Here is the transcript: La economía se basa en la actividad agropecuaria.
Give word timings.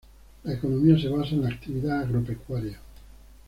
La 0.45 0.53
economía 0.53 0.99
se 0.99 1.07
basa 1.09 1.35
en 1.35 1.43
la 1.43 1.49
actividad 1.49 1.99
agropecuaria. 1.99 2.79